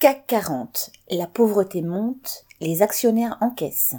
CAC 0.00 0.28
40. 0.28 0.90
La 1.10 1.26
pauvreté 1.26 1.82
monte, 1.82 2.44
les 2.60 2.82
actionnaires 2.82 3.36
encaissent. 3.40 3.96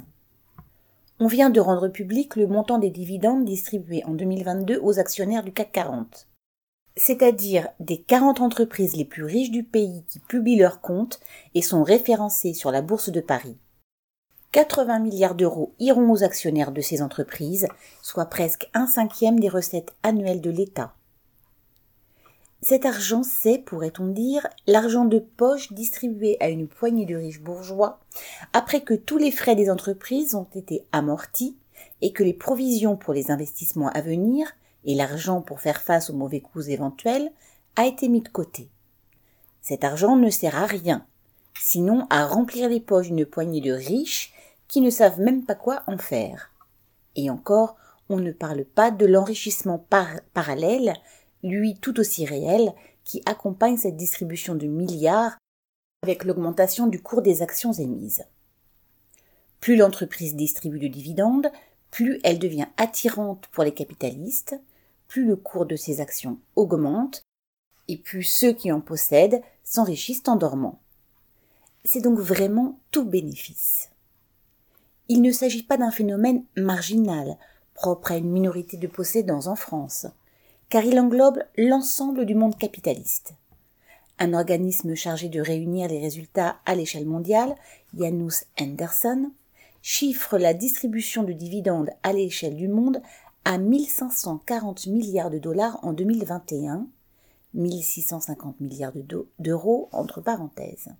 On 1.18 1.26
vient 1.26 1.50
de 1.50 1.60
rendre 1.60 1.88
public 1.88 2.36
le 2.36 2.46
montant 2.46 2.78
des 2.78 2.88
dividendes 2.88 3.44
distribués 3.44 4.02
en 4.06 4.14
2022 4.14 4.80
aux 4.82 4.98
actionnaires 4.98 5.42
du 5.42 5.52
CAC 5.52 5.72
40. 5.72 6.26
C'est-à-dire 6.96 7.68
des 7.80 8.00
40 8.00 8.40
entreprises 8.40 8.96
les 8.96 9.04
plus 9.04 9.24
riches 9.24 9.50
du 9.50 9.62
pays 9.62 10.02
qui 10.08 10.20
publient 10.20 10.56
leurs 10.56 10.80
comptes 10.80 11.20
et 11.54 11.60
sont 11.60 11.82
référencées 11.82 12.54
sur 12.54 12.70
la 12.70 12.80
bourse 12.80 13.10
de 13.10 13.20
Paris. 13.20 13.58
80 14.52 15.00
milliards 15.00 15.34
d'euros 15.34 15.74
iront 15.80 16.10
aux 16.10 16.24
actionnaires 16.24 16.72
de 16.72 16.80
ces 16.80 17.02
entreprises, 17.02 17.68
soit 18.00 18.30
presque 18.30 18.70
un 18.72 18.86
cinquième 18.86 19.38
des 19.38 19.50
recettes 19.50 19.94
annuelles 20.02 20.40
de 20.40 20.50
l'État. 20.50 20.94
Cet 22.62 22.84
argent, 22.84 23.22
c'est, 23.22 23.58
pourrait-on 23.58 24.08
dire, 24.08 24.46
l'argent 24.66 25.06
de 25.06 25.18
poche 25.18 25.72
distribué 25.72 26.36
à 26.40 26.50
une 26.50 26.68
poignée 26.68 27.06
de 27.06 27.16
riches 27.16 27.40
bourgeois 27.40 28.00
après 28.52 28.82
que 28.82 28.92
tous 28.92 29.16
les 29.16 29.30
frais 29.30 29.56
des 29.56 29.70
entreprises 29.70 30.34
ont 30.34 30.48
été 30.54 30.84
amortis 30.92 31.56
et 32.02 32.12
que 32.12 32.22
les 32.22 32.34
provisions 32.34 32.96
pour 32.96 33.14
les 33.14 33.30
investissements 33.30 33.88
à 33.88 34.02
venir 34.02 34.46
et 34.84 34.94
l'argent 34.94 35.40
pour 35.40 35.60
faire 35.60 35.80
face 35.80 36.10
aux 36.10 36.14
mauvais 36.14 36.40
coups 36.40 36.68
éventuels 36.68 37.32
a 37.76 37.86
été 37.86 38.08
mis 38.08 38.20
de 38.20 38.28
côté. 38.28 38.68
Cet 39.62 39.82
argent 39.82 40.16
ne 40.16 40.28
sert 40.28 40.56
à 40.56 40.66
rien, 40.66 41.06
sinon 41.58 42.06
à 42.10 42.26
remplir 42.26 42.68
les 42.68 42.80
poches 42.80 43.08
d'une 43.08 43.26
poignée 43.26 43.62
de 43.62 43.72
riches 43.72 44.34
qui 44.68 44.82
ne 44.82 44.90
savent 44.90 45.20
même 45.20 45.44
pas 45.44 45.54
quoi 45.54 45.82
en 45.86 45.96
faire. 45.96 46.50
Et 47.16 47.30
encore, 47.30 47.76
on 48.10 48.18
ne 48.18 48.32
parle 48.32 48.64
pas 48.64 48.90
de 48.90 49.06
l'enrichissement 49.06 49.84
parallèle 50.34 50.94
lui 51.42 51.76
tout 51.76 51.98
aussi 52.00 52.24
réel, 52.24 52.72
qui 53.04 53.22
accompagne 53.26 53.76
cette 53.76 53.96
distribution 53.96 54.54
de 54.54 54.66
milliards 54.66 55.38
avec 56.02 56.24
l'augmentation 56.24 56.86
du 56.86 57.02
cours 57.02 57.22
des 57.22 57.42
actions 57.42 57.72
émises. 57.72 58.24
Plus 59.60 59.76
l'entreprise 59.76 60.34
distribue 60.34 60.78
de 60.78 60.88
dividendes, 60.88 61.50
plus 61.90 62.20
elle 62.24 62.38
devient 62.38 62.68
attirante 62.76 63.46
pour 63.48 63.64
les 63.64 63.74
capitalistes, 63.74 64.58
plus 65.08 65.26
le 65.26 65.36
cours 65.36 65.66
de 65.66 65.76
ses 65.76 66.00
actions 66.00 66.38
augmente, 66.56 67.22
et 67.88 67.96
plus 67.96 68.22
ceux 68.22 68.52
qui 68.52 68.70
en 68.70 68.80
possèdent 68.80 69.42
s'enrichissent 69.64 70.28
en 70.28 70.36
dormant. 70.36 70.80
C'est 71.84 72.00
donc 72.00 72.18
vraiment 72.18 72.78
tout 72.92 73.04
bénéfice. 73.04 73.90
Il 75.08 75.22
ne 75.22 75.32
s'agit 75.32 75.64
pas 75.64 75.76
d'un 75.76 75.90
phénomène 75.90 76.44
marginal, 76.56 77.36
propre 77.74 78.12
à 78.12 78.16
une 78.16 78.30
minorité 78.30 78.76
de 78.76 78.86
possédants 78.86 79.46
en 79.46 79.56
France 79.56 80.06
car 80.70 80.84
il 80.84 80.98
englobe 80.98 81.42
l'ensemble 81.58 82.24
du 82.24 82.34
monde 82.34 82.56
capitaliste. 82.56 83.34
Un 84.18 84.34
organisme 84.34 84.94
chargé 84.94 85.28
de 85.28 85.40
réunir 85.40 85.88
les 85.88 85.98
résultats 85.98 86.58
à 86.64 86.74
l'échelle 86.74 87.06
mondiale, 87.06 87.56
Janus 87.98 88.44
Henderson, 88.58 89.32
chiffre 89.82 90.38
la 90.38 90.54
distribution 90.54 91.24
de 91.24 91.32
dividendes 91.32 91.90
à 92.02 92.12
l'échelle 92.12 92.54
du 92.54 92.68
monde 92.68 93.02
à 93.44 93.58
1540 93.58 94.86
milliards 94.86 95.30
de 95.30 95.38
dollars 95.38 95.78
en 95.82 95.92
2021, 95.92 96.86
1650 97.54 98.60
milliards 98.60 98.92
d'euros 99.38 99.88
entre 99.90 100.20
parenthèses. 100.20 100.90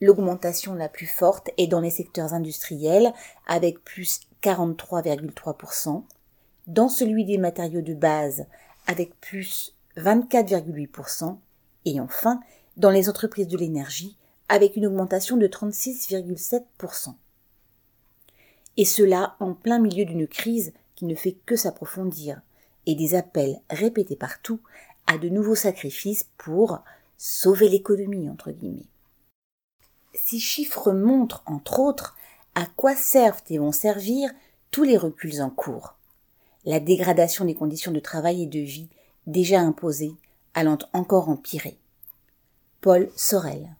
L'augmentation 0.00 0.74
la 0.74 0.88
plus 0.88 1.06
forte 1.06 1.50
est 1.58 1.66
dans 1.66 1.80
les 1.80 1.90
secteurs 1.90 2.32
industriels 2.32 3.12
avec 3.46 3.84
plus 3.84 4.20
43,3%, 4.42 6.04
dans 6.68 6.88
celui 6.88 7.24
des 7.24 7.38
matériaux 7.38 7.80
de 7.80 7.94
base 7.94 8.46
avec 8.86 9.18
plus 9.20 9.74
24,8% 9.96 11.36
et 11.86 12.00
enfin 12.00 12.40
dans 12.76 12.90
les 12.90 13.08
entreprises 13.08 13.48
de 13.48 13.56
l'énergie 13.56 14.16
avec 14.48 14.76
une 14.76 14.86
augmentation 14.86 15.36
de 15.36 15.46
36,7%. 15.46 17.14
Et 18.76 18.84
cela 18.84 19.34
en 19.40 19.54
plein 19.54 19.78
milieu 19.80 20.04
d'une 20.04 20.28
crise 20.28 20.72
qui 20.94 21.06
ne 21.06 21.14
fait 21.14 21.36
que 21.46 21.56
s'approfondir 21.56 22.40
et 22.86 22.94
des 22.94 23.14
appels 23.14 23.60
répétés 23.70 24.16
partout 24.16 24.60
à 25.06 25.18
de 25.18 25.28
nouveaux 25.28 25.54
sacrifices 25.54 26.28
pour 26.36 26.80
sauver 27.16 27.68
l'économie 27.68 28.28
entre 28.28 28.52
guillemets. 28.52 28.86
Ces 30.14 30.38
chiffres 30.38 30.92
montrent 30.92 31.42
entre 31.46 31.80
autres 31.80 32.16
à 32.54 32.66
quoi 32.76 32.94
servent 32.94 33.42
et 33.48 33.58
vont 33.58 33.72
servir 33.72 34.30
tous 34.70 34.84
les 34.84 34.96
reculs 34.96 35.40
en 35.40 35.50
cours 35.50 35.97
la 36.68 36.80
dégradation 36.80 37.46
des 37.46 37.54
conditions 37.54 37.92
de 37.92 37.98
travail 37.98 38.42
et 38.42 38.46
de 38.46 38.60
vie 38.60 38.90
déjà 39.26 39.58
imposées 39.58 40.12
allant 40.52 40.76
encore 40.92 41.30
empirer. 41.30 41.78
Paul 42.82 43.08
Sorel 43.16 43.70